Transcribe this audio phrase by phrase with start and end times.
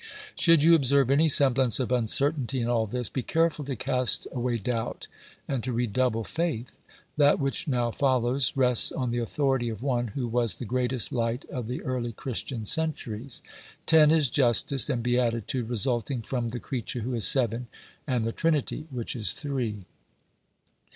[0.35, 4.57] Should you observe any semblance of uncertainty in all this, be careful to cast away
[4.57, 5.07] doubt
[5.47, 6.79] and to redouble faith.
[7.17, 11.45] That which now follows rests on the authority of one who was the greatest light
[11.51, 13.43] of the early Christian centuries.
[13.85, 17.67] Ten is justice and beatitude resulting from the creature who is seven
[18.07, 19.85] and the Trinity which is three.